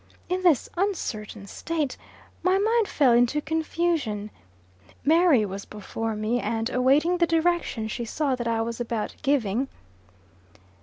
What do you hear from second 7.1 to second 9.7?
the direction she saw that I was about giving.